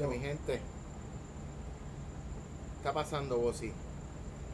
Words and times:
noches, 0.00 0.08
mi 0.08 0.24
gente. 0.24 0.54
¿Qué 0.54 0.60
está 2.78 2.92
pasando, 2.92 3.38
Bossy? 3.38 3.72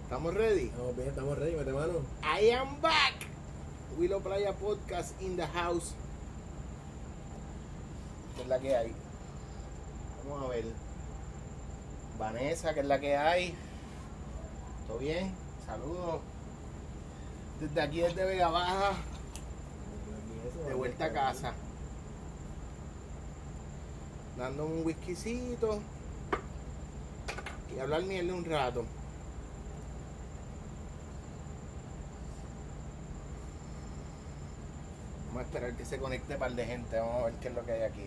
¿Estamos 0.04 0.34
ready? 0.34 0.66
Estamos 0.66 0.96
bien, 0.96 1.08
estamos 1.08 1.38
ready, 1.38 1.56
mete 1.56 1.72
mano. 1.72 2.00
I 2.22 2.50
am 2.50 2.80
back. 2.80 3.26
Willow 3.98 4.20
Playa 4.20 4.52
Podcast 4.52 5.20
in 5.20 5.36
the 5.36 5.46
house. 5.46 5.94
¿Qué 8.36 8.42
es 8.42 8.48
la 8.48 8.58
que 8.58 8.76
hay? 8.76 8.94
Vamos 10.24 10.44
a 10.44 10.48
ver. 10.48 10.64
Vanessa, 12.18 12.74
¿qué 12.74 12.80
es 12.80 12.86
la 12.86 13.00
que 13.00 13.16
hay? 13.16 13.54
¿Todo 14.86 14.98
bien? 14.98 15.34
Saludos. 15.66 16.20
Desde 17.60 17.80
aquí, 17.80 18.00
desde 18.00 18.24
Vega 18.24 18.48
Baja, 18.48 18.92
de 20.68 20.74
vuelta 20.74 21.06
a 21.06 21.12
casa. 21.12 21.52
Dándome 24.42 24.74
un 24.74 24.84
whiskycito 24.84 25.78
y 27.72 27.78
hablar 27.78 28.02
mierda 28.02 28.34
un 28.34 28.44
rato. 28.44 28.84
Vamos 35.28 35.42
a 35.42 35.46
esperar 35.46 35.72
que 35.74 35.84
se 35.84 35.98
conecte 35.98 36.32
un 36.32 36.40
par 36.40 36.52
de 36.56 36.64
gente. 36.66 36.98
Vamos 36.98 37.22
a 37.22 37.24
ver 37.26 37.34
qué 37.34 37.48
es 37.48 37.54
lo 37.54 37.64
que 37.64 37.70
hay 37.70 37.82
aquí. 37.82 38.06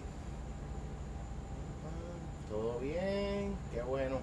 Ah, 1.86 2.50
Todo 2.50 2.80
bien. 2.80 3.56
Qué 3.74 3.82
bueno. 3.84 4.18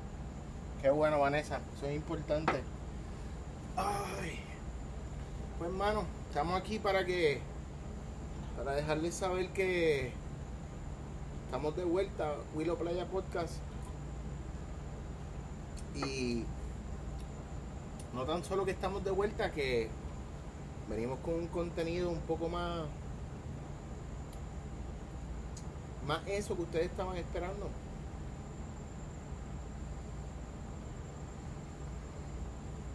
Qué 0.82 0.90
bueno, 0.90 1.18
Vanessa. 1.18 1.60
Eso 1.74 1.86
es 1.86 1.96
importante. 1.96 2.62
Ay. 3.74 4.38
Pues, 5.56 5.70
hermano, 5.70 6.04
estamos 6.28 6.60
aquí 6.60 6.78
para 6.78 7.06
que. 7.06 7.40
Para 8.58 8.72
dejarles 8.72 9.14
saber 9.14 9.48
que. 9.54 10.12
Estamos 11.52 11.76
de 11.76 11.84
vuelta. 11.84 12.34
Willow 12.54 12.78
Playa 12.78 13.06
Podcast. 13.08 13.56
Y. 15.94 16.44
No 18.14 18.24
tan 18.24 18.42
solo 18.42 18.64
que 18.64 18.70
estamos 18.70 19.04
de 19.04 19.10
vuelta, 19.10 19.52
que 19.52 19.90
venimos 20.88 21.18
con 21.18 21.34
un 21.34 21.48
contenido 21.48 22.08
un 22.08 22.20
poco 22.20 22.48
más 22.48 22.86
más 26.06 26.26
eso 26.26 26.56
que 26.56 26.62
ustedes 26.62 26.86
estaban 26.86 27.18
esperando 27.18 27.68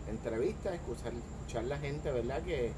entrevistas 0.10 0.74
escuchar, 0.74 1.14
escuchar 1.14 1.64
la 1.66 1.78
gente 1.78 2.12
verdad 2.12 2.42
que, 2.42 2.74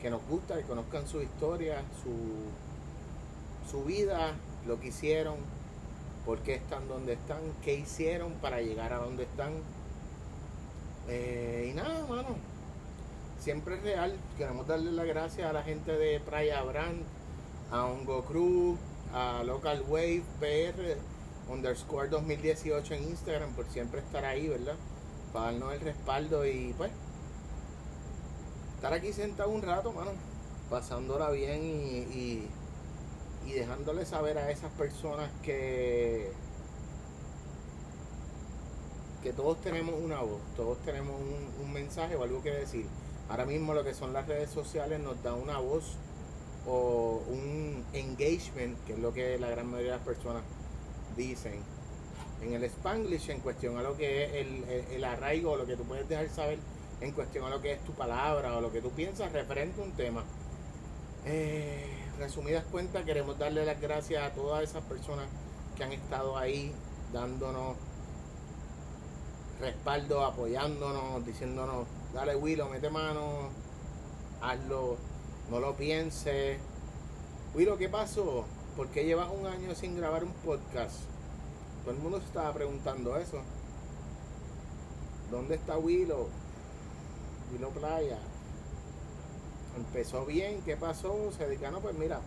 que 0.00 0.08
nos 0.08 0.26
gusta 0.26 0.56
que 0.56 0.62
conozcan 0.62 1.06
su 1.06 1.20
historia 1.20 1.82
su 2.02 3.70
su 3.70 3.84
vida 3.84 4.34
lo 4.66 4.80
que 4.80 4.88
hicieron 4.88 5.36
por 6.26 6.38
qué 6.40 6.54
están 6.54 6.86
donde 6.88 7.14
están 7.14 7.40
qué 7.64 7.74
hicieron 7.74 8.32
para 8.34 8.60
llegar 8.60 8.92
a 8.92 8.98
donde 8.98 9.24
están 9.24 9.52
Eh, 11.08 11.70
y 11.70 11.74
nada 11.74 12.06
mano 12.06 12.36
siempre 13.40 13.76
es 13.76 13.82
real. 13.82 14.14
Queremos 14.38 14.66
darle 14.66 14.92
las 14.92 15.06
gracias 15.06 15.48
a 15.48 15.52
la 15.52 15.62
gente 15.62 15.92
de 15.92 16.20
Playa 16.20 16.62
Brand, 16.62 17.02
a 17.72 17.84
Hongo 17.86 18.24
Cruz, 18.24 18.78
a 19.12 19.42
Local 19.44 19.82
Wave 19.88 20.22
PR 20.38 20.96
underscore 21.50 22.08
2018 22.08 22.94
en 22.94 23.04
Instagram 23.04 23.52
por 23.54 23.66
siempre 23.66 24.00
estar 24.00 24.24
ahí, 24.24 24.48
¿verdad? 24.48 24.76
Para 25.32 25.46
darnos 25.46 25.72
el 25.72 25.80
respaldo 25.80 26.46
y 26.46 26.74
pues 26.76 26.90
estar 28.76 28.92
aquí 28.92 29.12
sentado 29.12 29.50
un 29.50 29.62
rato, 29.62 29.92
mano, 29.92 30.12
pasándola 30.70 31.30
bien 31.30 31.62
y, 31.62 31.98
y, 32.16 32.48
y 33.46 33.52
dejándole 33.52 34.04
saber 34.04 34.38
a 34.38 34.50
esas 34.50 34.70
personas 34.72 35.30
que 35.42 36.32
que 39.22 39.32
todos 39.32 39.60
tenemos 39.60 39.94
una 40.02 40.20
voz, 40.20 40.40
todos 40.56 40.78
tenemos 40.78 41.14
un, 41.60 41.72
mensaje 41.72 42.16
o 42.16 42.22
algo 42.22 42.42
que 42.42 42.50
decir. 42.50 42.86
Ahora 43.28 43.44
mismo 43.44 43.74
lo 43.74 43.84
que 43.84 43.94
son 43.94 44.12
las 44.12 44.26
redes 44.26 44.50
sociales 44.50 44.98
nos 44.98 45.22
da 45.22 45.34
una 45.34 45.58
voz 45.58 45.96
o 46.66 47.22
un 47.28 47.84
engagement, 47.92 48.76
que 48.86 48.94
es 48.94 48.98
lo 48.98 49.12
que 49.12 49.38
la 49.38 49.48
gran 49.50 49.66
mayoría 49.66 49.92
de 49.92 49.98
las 49.98 50.06
personas 50.06 50.42
dicen. 51.16 51.60
En 52.42 52.54
el 52.54 52.64
spanglish, 52.64 53.30
en 53.30 53.40
cuestión 53.40 53.76
a 53.76 53.82
lo 53.82 53.96
que 53.96 54.24
es 54.24 54.46
el, 54.46 54.64
el, 54.64 54.84
el 54.92 55.04
arraigo, 55.04 55.56
lo 55.56 55.66
que 55.66 55.76
tú 55.76 55.84
puedes 55.84 56.08
dejar 56.08 56.28
saber 56.30 56.58
en 57.00 57.12
cuestión 57.12 57.44
a 57.44 57.50
lo 57.50 57.60
que 57.60 57.72
es 57.72 57.84
tu 57.84 57.92
palabra 57.92 58.56
o 58.56 58.60
lo 58.60 58.72
que 58.72 58.80
tú 58.80 58.90
piensas 58.90 59.32
referente 59.32 59.80
a 59.80 59.84
un 59.84 59.92
tema. 59.92 60.24
Eh, 61.26 61.99
resumidas 62.20 62.64
cuentas, 62.70 63.02
queremos 63.04 63.38
darle 63.38 63.64
las 63.64 63.80
gracias 63.80 64.22
a 64.22 64.34
todas 64.34 64.62
esas 64.62 64.84
personas 64.84 65.26
que 65.74 65.84
han 65.84 65.92
estado 65.92 66.36
ahí 66.36 66.70
dándonos 67.14 67.76
respaldo, 69.58 70.24
apoyándonos, 70.24 71.24
diciéndonos, 71.24 71.86
dale 72.12 72.36
Willow, 72.36 72.68
mete 72.68 72.90
mano, 72.90 73.48
hazlo, 74.42 74.98
no 75.50 75.60
lo 75.60 75.74
pienses. 75.74 76.58
Willow, 77.54 77.78
¿qué 77.78 77.88
pasó? 77.88 78.44
¿Por 78.76 78.88
qué 78.88 79.04
llevas 79.04 79.28
un 79.30 79.46
año 79.46 79.74
sin 79.74 79.96
grabar 79.96 80.22
un 80.22 80.32
podcast? 80.32 80.96
Todo 81.84 81.94
el 81.94 82.00
mundo 82.00 82.20
se 82.20 82.26
estaba 82.26 82.52
preguntando 82.52 83.16
eso. 83.16 83.40
¿Dónde 85.30 85.54
está 85.54 85.78
Willow? 85.78 86.28
Willow 87.52 87.70
Playa. 87.72 88.18
Empezó 89.76 90.26
bien, 90.26 90.60
¿qué 90.64 90.76
pasó? 90.76 91.30
Se 91.36 91.46
dedicaron, 91.46 91.80
pues 91.80 91.94
mira, 91.96 92.20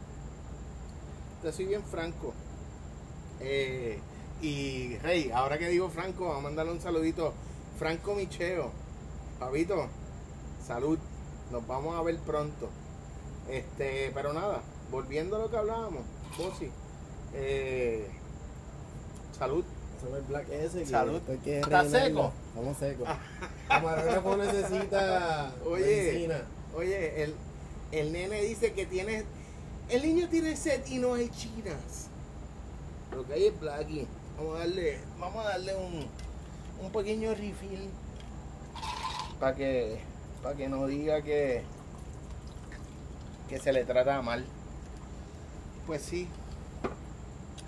te 1.42 1.52
soy 1.52 1.66
bien 1.66 1.84
franco. 1.84 2.34
Eh, 3.40 4.00
y 4.42 4.98
Rey, 4.98 5.32
ahora 5.32 5.58
que 5.58 5.70
digo 5.70 5.90
Franco, 5.90 6.26
vamos 6.26 6.40
a 6.40 6.44
mandarle 6.44 6.72
un 6.72 6.82
saludito. 6.82 7.34
Franco 7.78 8.16
Micheo, 8.16 8.72
Pavito, 9.40 9.88
salud. 10.66 10.98
Nos 11.52 11.66
vamos 11.68 11.96
a 11.96 12.02
ver 12.02 12.18
pronto. 12.20 12.70
Este, 13.50 14.12
pero 14.14 14.34
nada, 14.34 14.62
volviendo 14.90 15.36
a 15.36 15.40
lo 15.40 15.50
que 15.50 15.58
hablábamos, 15.58 16.02
Bossy. 16.38 16.72
Eh, 17.34 18.08
salud. 19.38 19.64
Black 20.28 20.50
ese. 20.50 20.86
Salud. 20.86 21.22
que 21.44 21.60
¿Está 21.62 21.88
seco? 21.88 22.34
Estamos 22.50 22.78
secos. 22.78 23.08
Camarógrafo 23.70 24.36
necesita 24.36 25.54
Oye. 25.66 25.86
medicina. 25.86 26.42
Oye, 26.76 27.24
el, 27.24 27.36
el 27.92 28.12
nene 28.12 28.42
dice 28.42 28.74
que 28.74 28.86
tiene. 28.86 29.26
El 29.90 30.02
niño 30.02 30.28
tiene 30.30 30.56
sed 30.56 30.86
y 30.88 30.98
no 30.98 31.14
hay 31.14 31.30
chinas. 31.30 32.08
Lo 33.12 33.26
que 33.26 33.34
hay 33.34 33.48
es 33.48 33.60
Blackie. 33.60 34.08
Vamos 34.38 34.56
a 34.56 34.60
darle, 34.60 35.00
vamos 35.20 35.46
a 35.46 35.50
darle 35.50 35.76
un, 35.76 36.08
un 36.84 36.92
pequeño 36.92 37.36
refill 37.36 37.90
para 39.40 39.56
que, 39.56 40.00
para 40.42 40.56
que 40.56 40.68
no 40.70 40.88
diga 40.88 41.22
que, 41.22 41.64
que 43.50 43.60
se 43.60 43.72
le 43.72 43.86
trata 43.86 44.22
mal. 44.22 44.46
Pues 45.86 46.02
sí, 46.02 46.28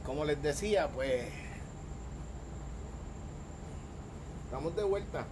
como 0.05 0.25
les 0.25 0.41
decía, 0.41 0.87
pues 0.87 1.25
estamos 4.45 4.75
de 4.75 4.83
vuelta. 4.83 5.27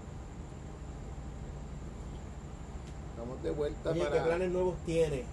Estamos 3.23 3.43
de 3.43 3.51
vuelta 3.51 3.91
Oye, 3.91 4.01
¿qué 4.01 4.07
para 4.09 4.23
planes 4.25 4.51
nuevos 4.51 4.75
tiene? 4.85 5.23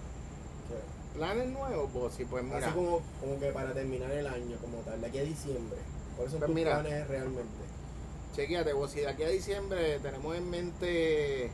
planes 1.13 1.47
nuevos, 1.49 1.91
Bossy. 1.91 2.23
Pues 2.23 2.41
mira, 2.41 2.57
Así 2.59 2.71
como, 2.73 3.01
como 3.19 3.37
que 3.37 3.47
para 3.51 3.73
terminar 3.73 4.09
el 4.11 4.25
año, 4.25 4.55
como 4.61 4.77
tal, 4.77 5.01
de 5.01 5.07
aquí 5.07 5.19
a 5.19 5.23
diciembre. 5.23 5.77
¿Cuáles 6.15 6.31
son 6.31 6.39
Pues 6.39 6.47
tus 6.47 6.55
mira. 6.55 6.81
planes 6.81 7.07
realmente? 7.09 7.63
chequéate, 8.33 8.71
Bossy, 8.71 9.01
de 9.01 9.09
aquí 9.09 9.23
a 9.23 9.27
diciembre 9.27 9.99
tenemos 9.99 10.33
en 10.37 10.49
mente 10.49 11.51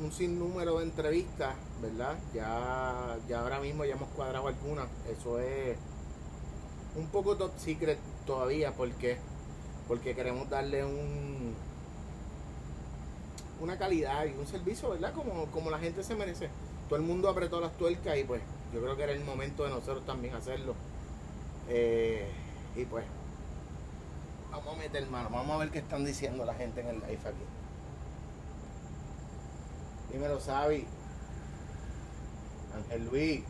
un 0.00 0.12
sinnúmero 0.12 0.78
de 0.80 0.84
entrevistas, 0.84 1.54
¿verdad? 1.80 2.18
Ya, 2.34 3.16
ya 3.26 3.40
ahora 3.40 3.60
mismo 3.60 3.86
ya 3.86 3.94
hemos 3.94 4.10
cuadrado 4.10 4.48
algunas. 4.48 4.88
Eso 5.10 5.38
es 5.38 5.78
un 6.94 7.06
poco 7.06 7.38
top 7.38 7.52
secret 7.56 7.98
todavía, 8.26 8.72
porque 8.72 9.16
porque 9.88 10.14
queremos 10.14 10.50
darle 10.50 10.84
un 10.84 11.54
una 13.60 13.78
calidad 13.78 14.24
y 14.26 14.32
un 14.32 14.46
servicio, 14.46 14.90
¿verdad? 14.90 15.12
Como, 15.12 15.46
como 15.46 15.70
la 15.70 15.78
gente 15.78 16.02
se 16.02 16.14
merece. 16.14 16.48
Todo 16.88 16.98
el 16.98 17.04
mundo 17.04 17.28
apretó 17.28 17.60
las 17.60 17.72
tuercas 17.76 18.16
y 18.18 18.24
pues 18.24 18.42
yo 18.72 18.80
creo 18.80 18.96
que 18.96 19.04
era 19.04 19.12
el 19.12 19.24
momento 19.24 19.64
de 19.64 19.70
nosotros 19.70 20.04
también 20.04 20.34
hacerlo. 20.34 20.74
Eh, 21.68 22.28
y 22.76 22.84
pues 22.84 23.04
vamos 24.50 24.74
a 24.74 24.78
meter 24.78 25.06
mano, 25.06 25.30
vamos 25.30 25.54
a 25.54 25.58
ver 25.58 25.70
qué 25.70 25.78
están 25.78 26.04
diciendo 26.04 26.44
la 26.44 26.54
gente 26.54 26.80
en 26.80 26.88
el 26.88 26.96
live 26.96 27.18
aquí. 27.24 27.44
Dímelo, 30.12 30.38
Sabi. 30.40 30.86
Ángel 32.76 33.04
Luis. 33.06 33.42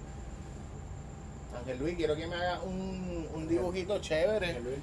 Ángel 1.59 1.79
Luis, 1.79 1.97
quiero 1.97 2.17
que 2.17 2.27
me 2.27 2.35
haga 2.35 2.63
un, 2.63 3.29
un 3.35 3.49
dibujito 3.49 3.99
chévere. 4.01 4.57
El 4.57 4.65
Luis. 4.65 4.79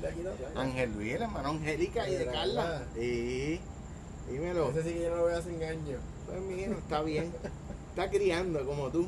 Ángel 0.55 0.93
Luis, 0.93 1.13
el 1.15 1.21
hermano 1.23 1.49
Angélica 1.49 2.07
y 2.07 2.15
de 2.15 2.25
Carla. 2.25 2.83
Sí. 2.95 3.61
Dímelo. 4.31 4.69
Ese 4.69 4.83
sí 4.83 4.93
que 4.93 5.01
yo 5.01 5.09
no 5.09 5.17
lo 5.17 5.21
voy 5.23 5.33
a 5.33 5.37
hacer 5.37 5.53
engaño. 5.53 5.97
Pues 6.25 6.41
mijo, 6.41 6.73
está 6.73 7.01
bien. 7.01 7.33
Está 7.89 8.09
criando 8.09 8.65
como 8.65 8.89
tú. 8.89 9.07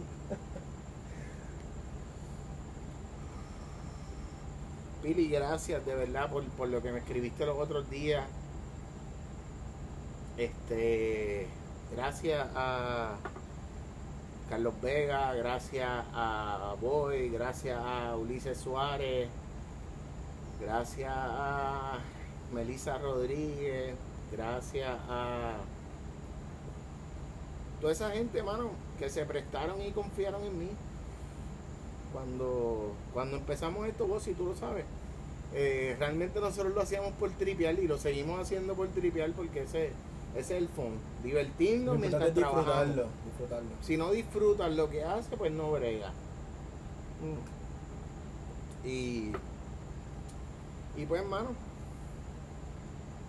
Pili, 5.01 5.29
gracias 5.29 5.85
de 5.85 5.95
verdad 5.95 6.29
por, 6.29 6.43
por 6.43 6.67
lo 6.69 6.81
que 6.81 6.91
me 6.91 6.99
escribiste 6.99 7.45
los 7.45 7.57
otros 7.57 7.89
días. 7.89 8.25
Este, 10.37 11.47
gracias 11.95 12.47
a 12.55 13.15
Carlos 14.49 14.73
Vega, 14.81 15.33
gracias 15.33 15.87
a 16.13 16.75
Boy, 16.81 17.29
gracias 17.29 17.79
a 17.79 18.15
Ulises 18.15 18.57
Suárez, 18.57 19.29
gracias 20.59 21.13
a 21.15 21.99
Melissa 22.53 22.97
Rodríguez, 22.97 23.95
gracias 24.31 24.89
a 25.09 25.57
toda 27.81 27.93
esa 27.93 28.11
gente, 28.11 28.41
mano, 28.43 28.69
que 28.97 29.09
se 29.09 29.25
prestaron 29.25 29.81
y 29.81 29.91
confiaron 29.91 30.43
en 30.43 30.57
mí. 30.57 30.69
Cuando, 32.13 32.93
cuando 33.13 33.37
empezamos 33.37 33.87
esto, 33.87 34.07
vos 34.07 34.23
si 34.23 34.33
tú 34.33 34.45
lo 34.45 34.55
sabes, 34.55 34.85
eh, 35.53 35.95
realmente 35.99 36.39
nosotros 36.39 36.73
lo 36.73 36.81
hacíamos 36.81 37.11
por 37.13 37.31
tripear 37.31 37.77
y 37.79 37.87
lo 37.87 37.97
seguimos 37.97 38.39
haciendo 38.39 38.73
por 38.75 38.87
tripear 38.89 39.31
porque 39.33 39.63
ese, 39.63 39.91
ese 40.35 40.57
es 40.57 40.61
el 40.63 40.67
fondo. 40.69 40.99
Divertirnos 41.23 41.99
mientras 41.99 42.33
trabajamos. 42.33 42.95
disfrutarlo. 43.25 43.71
Si 43.81 43.97
no 43.97 44.11
disfrutas 44.11 44.71
lo 44.73 44.89
que 44.89 45.03
hace, 45.03 45.35
pues 45.35 45.51
no 45.51 45.71
brega. 45.71 46.09
Mm. 47.21 48.87
Y, 48.87 49.31
y 50.97 51.05
pues, 51.07 51.21
hermano, 51.21 51.49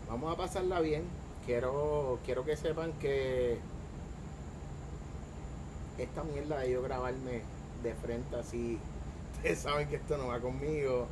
vamos 0.08 0.32
a 0.32 0.36
pasarla 0.36 0.80
bien. 0.80 1.04
Quiero, 1.46 2.18
quiero 2.24 2.44
que 2.44 2.56
sepan 2.56 2.92
que 2.94 3.58
esta 5.98 6.24
mierda 6.24 6.58
de 6.60 6.72
yo 6.72 6.82
grabarme 6.82 7.42
de 7.82 7.94
frente 7.94 8.36
así, 8.36 8.78
ustedes 9.36 9.58
saben 9.58 9.88
que 9.88 9.96
esto 9.96 10.16
no 10.16 10.28
va 10.28 10.40
conmigo. 10.40 11.06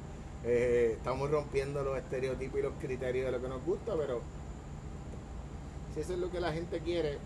Eh, 0.45 0.95
estamos 0.97 1.31
rompiendo 1.31 1.85
los 1.85 1.97
estereotipos 1.99 2.59
y 2.59 2.63
los 2.63 2.73
criterios 2.81 3.27
de 3.27 3.33
lo 3.33 3.41
que 3.41 3.49
nos 3.49 3.65
gusta, 3.65 3.95
pero 3.97 4.21
si 5.95 6.01
eso 6.01 6.15
es 6.15 6.19
lo 6.19 6.31
que 6.31 6.41
la 6.41 6.53
gente 6.53 6.81
quiere, 6.81 7.19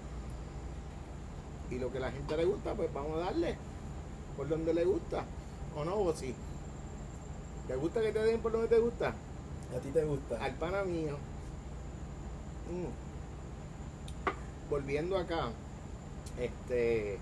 y 1.71 1.79
lo 1.79 1.91
que 1.91 2.01
la 2.01 2.13
gente 2.13 2.37
le 2.37 2.45
gusta, 2.45 2.75
pues 2.75 2.93
vamos 2.93 3.17
a 3.17 3.27
darle 3.27 3.57
por 4.37 4.49
donde 4.49 4.73
le 4.73 4.85
gusta. 4.85 5.25
¿O 5.77 5.85
no, 5.85 5.97
vos 5.97 6.19
sí? 6.19 6.35
¿Te 7.67 7.77
gusta 7.77 8.01
que 8.01 8.13
te 8.13 8.23
den 8.23 8.41
por 8.41 8.53
donde 8.53 8.69
te 8.69 8.79
gusta? 8.79 9.09
¿A 9.09 9.81
ti 9.81 9.91
te 9.91 10.05
gusta? 10.05 10.43
Al 10.43 10.53
pana 10.55 10.85
mío. 10.85 11.17
Mm. 12.71 14.71
Volviendo 14.71 15.17
acá, 15.17 15.51
este, 16.41 17.19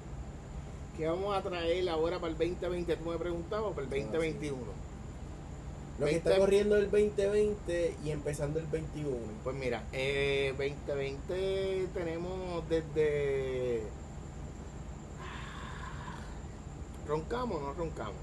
¿qué 0.97 1.07
vamos 1.07 1.37
a 1.37 1.43
traer 1.43 1.89
ahora 1.89 2.19
para 2.19 2.33
el 2.33 2.39
2020? 2.39 2.97
Tú 2.97 3.11
me 3.11 3.19
preguntabas, 3.19 3.75
para 3.75 3.83
el 3.83 3.91
2021. 3.91 4.57
Lo 5.99 6.07
que 6.07 6.17
está 6.17 6.31
20. 6.31 6.45
corriendo 6.45 6.77
el 6.77 6.91
2020 6.91 7.97
y 8.05 8.11
empezando 8.11 8.59
el 8.59 8.67
21. 8.67 9.17
Pues 9.45 9.55
mira, 9.55 9.85
eh, 9.93 10.53
2020 10.57 11.89
tenemos 11.95 12.69
desde... 12.69 13.83
¿Roncamos 17.07 17.59
o 17.59 17.61
no 17.61 17.75
roncamos? 17.75 18.15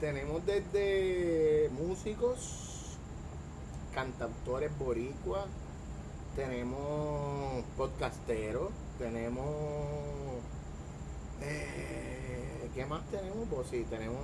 Tenemos 0.00 0.44
desde 0.44 1.70
músicos, 1.70 2.73
cantautores 3.94 4.76
boricuas, 4.78 5.44
tenemos 6.36 7.64
podcasteros, 7.76 8.70
tenemos... 8.98 9.46
eh, 11.42 12.68
¿Qué 12.74 12.84
más 12.86 13.02
tenemos? 13.10 13.46
Pues 13.48 13.68
sí, 13.68 13.86
tenemos 13.88 14.18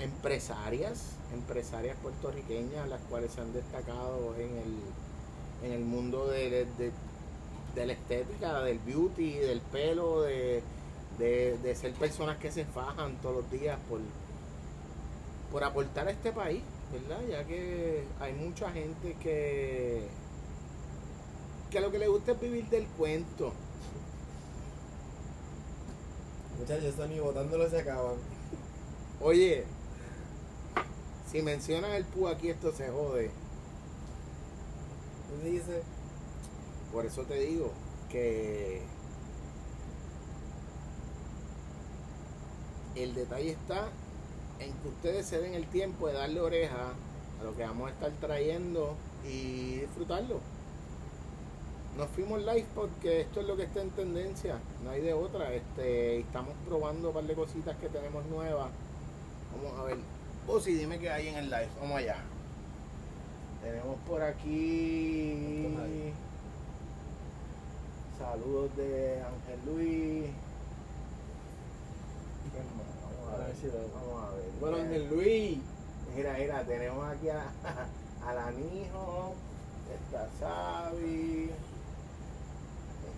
empresarias, 0.00 1.12
empresarias 1.32 1.96
puertorriqueñas, 2.02 2.88
las 2.88 3.00
cuales 3.02 3.32
se 3.32 3.40
han 3.40 3.52
destacado 3.52 4.34
en 4.36 4.50
el, 4.58 5.66
en 5.68 5.72
el 5.72 5.84
mundo 5.84 6.26
de, 6.26 6.66
de- 6.78 6.92
la 7.86 7.92
estética, 7.94 8.60
del 8.62 8.78
beauty, 8.80 9.32
del 9.38 9.60
pelo, 9.62 10.22
de, 10.22 10.62
de, 11.18 11.56
de 11.62 11.74
ser 11.74 11.92
personas 11.94 12.36
que 12.36 12.50
se 12.52 12.64
fajan 12.66 13.16
todos 13.22 13.36
los 13.36 13.50
días 13.50 13.78
por, 13.88 14.00
por 15.50 15.64
aportar 15.64 16.06
a 16.08 16.10
este 16.10 16.32
país, 16.32 16.62
¿verdad? 16.92 17.20
Ya 17.28 17.44
que 17.46 18.04
hay 18.20 18.34
mucha 18.34 18.70
gente 18.70 19.16
que, 19.20 20.06
que 21.70 21.80
lo 21.80 21.90
que 21.90 21.98
le 21.98 22.08
gusta 22.08 22.32
es 22.32 22.40
vivir 22.40 22.68
del 22.68 22.86
cuento. 22.86 23.52
muchachos, 26.58 26.84
esto 26.84 27.06
ni 27.08 27.18
botándolo 27.18 27.68
se 27.68 27.80
acaban. 27.80 28.14
Oye, 29.20 29.64
si 31.30 31.42
mencionan 31.42 31.92
el 31.92 32.04
pu 32.04 32.28
aquí 32.28 32.50
esto 32.50 32.72
se 32.72 32.88
jode. 32.88 33.30
Tú 35.28 35.48
dices, 35.48 35.82
Por 36.92 37.06
eso 37.06 37.22
te 37.22 37.34
digo 37.34 37.72
que 38.10 38.82
el 42.94 43.14
detalle 43.14 43.52
está 43.52 43.88
en 44.62 44.72
que 44.74 44.88
ustedes 44.88 45.26
se 45.26 45.40
den 45.40 45.54
el 45.54 45.66
tiempo 45.66 46.08
de 46.08 46.14
darle 46.14 46.40
oreja 46.40 46.92
a 47.40 47.44
lo 47.44 47.56
que 47.56 47.62
vamos 47.64 47.88
a 47.88 47.92
estar 47.92 48.10
trayendo 48.20 48.94
y 49.24 49.76
disfrutarlo. 49.80 50.40
Nos 51.96 52.08
fuimos 52.08 52.40
live 52.40 52.66
porque 52.74 53.20
esto 53.20 53.40
es 53.40 53.46
lo 53.46 53.56
que 53.56 53.64
está 53.64 53.82
en 53.82 53.90
tendencia, 53.90 54.58
no 54.82 54.90
hay 54.90 55.02
de 55.02 55.12
otra. 55.12 55.52
Este, 55.52 56.20
estamos 56.20 56.54
probando 56.66 57.08
un 57.08 57.14
par 57.14 57.24
de 57.24 57.34
cositas 57.34 57.76
que 57.76 57.88
tenemos 57.88 58.24
nuevas. 58.26 58.70
Vamos 59.54 59.78
a 59.78 59.82
ver. 59.84 59.98
O 60.46 60.58
si 60.58 60.74
dime 60.74 60.98
qué 60.98 61.10
hay 61.10 61.28
en 61.28 61.36
el 61.36 61.50
live, 61.50 61.68
vamos 61.80 61.98
allá. 61.98 62.16
Tenemos 63.62 63.96
por 64.08 64.22
aquí. 64.22 65.68
Saludos 68.18 68.76
de 68.76 69.22
Ángel 69.22 69.60
Luis. 69.66 70.30
A 73.42 73.46
ver. 73.46 73.56
si 73.56 73.66
veo. 73.66 73.88
Vamos 73.94 74.22
a 74.22 74.34
ver. 74.34 74.44
Bueno, 74.60 74.76
Ángel 74.76 75.08
Luis. 75.08 75.58
Mira, 76.14 76.34
mira, 76.38 76.62
tenemos 76.64 77.06
aquí 77.06 77.30
a, 77.30 77.42
a 78.28 78.34
la 78.34 78.50
Nijo, 78.50 79.34
está 79.94 80.28
Sabi, 80.38 81.50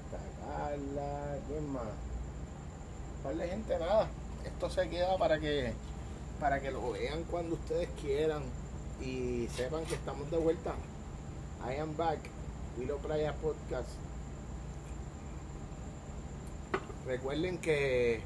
está 0.04 0.18
Carla, 0.46 1.38
¿quién 1.48 1.72
más? 1.72 1.82
Par 3.24 3.34
de 3.34 3.48
gente, 3.48 3.78
nada. 3.78 4.08
Esto 4.44 4.70
se 4.70 4.88
queda 4.88 5.18
para 5.18 5.40
que 5.40 5.72
para 6.38 6.60
que 6.60 6.70
lo 6.70 6.92
vean 6.92 7.24
cuando 7.24 7.54
ustedes 7.54 7.88
quieran 8.00 8.42
y 9.00 9.48
sepan 9.56 9.84
que 9.86 9.94
estamos 9.94 10.30
de 10.30 10.36
vuelta. 10.36 10.74
I 11.66 11.80
am 11.80 11.96
back, 11.96 12.18
Willow 12.78 12.98
Playa 12.98 13.34
Podcast. 13.34 13.88
Recuerden 17.06 17.58
que 17.58 18.22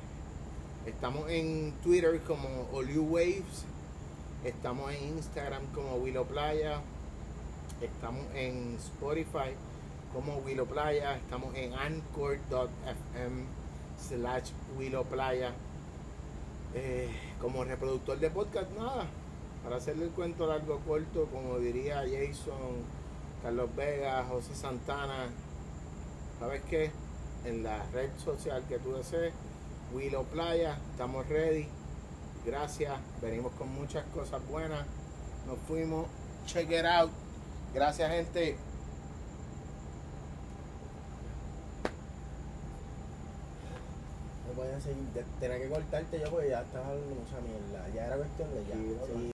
estamos 0.88 1.28
en 1.30 1.72
Twitter 1.82 2.20
como 2.22 2.48
Olu 2.72 3.02
Waves, 3.02 3.64
estamos 4.42 4.90
en 4.92 5.18
Instagram 5.18 5.66
como 5.74 5.96
Willow 5.96 6.26
Playa, 6.26 6.80
estamos 7.82 8.24
en 8.34 8.76
Spotify 8.76 9.54
como 10.14 10.38
Willow 10.38 10.66
Playa, 10.66 11.16
estamos 11.16 11.54
en 11.54 11.74
anchor.fm 11.74 13.44
slash 13.98 14.50
Willow 14.78 15.04
Playa. 15.04 15.52
Eh, 16.74 17.08
como 17.40 17.64
reproductor 17.64 18.18
de 18.18 18.30
podcast, 18.30 18.70
nada, 18.76 19.06
para 19.64 19.76
hacerle 19.76 20.04
el 20.04 20.10
cuento 20.10 20.46
largo 20.46 20.80
corto, 20.80 21.26
como 21.26 21.58
diría 21.58 22.02
Jason, 22.02 22.84
Carlos 23.42 23.68
Vega, 23.76 24.24
José 24.24 24.54
Santana, 24.54 25.28
¿sabes 26.38 26.62
qué? 26.68 26.90
En 27.44 27.62
la 27.62 27.84
red 27.92 28.10
social 28.18 28.64
que 28.68 28.78
tú 28.78 28.92
desees, 28.92 29.32
Willow 29.92 30.24
Playa, 30.24 30.76
estamos 30.92 31.26
ready. 31.28 31.66
Gracias, 32.44 32.92
venimos 33.22 33.52
con 33.52 33.68
muchas 33.74 34.04
cosas 34.06 34.46
buenas. 34.48 34.84
Nos 35.46 35.58
fuimos, 35.66 36.06
check 36.46 36.70
it 36.70 36.84
out. 36.84 37.10
Gracias, 37.74 38.10
gente. 38.10 38.56
No 44.56 44.62
a 44.62 44.80
seguir. 44.80 45.04
Tenía 45.40 45.58
que 45.58 45.68
cortarte 45.68 46.20
yo 46.20 46.30
porque 46.30 46.50
ya 46.50 46.60
estaba 46.62 46.88
hablando 46.88 47.14
mucha 47.14 47.40
mierda. 47.40 47.88
Ya 47.94 48.06
era 48.06 48.16
cuestión 48.16 48.48
de 48.54 48.64
ya. 48.64 48.74
Sí, 48.74 48.96
Sí, 49.06 49.26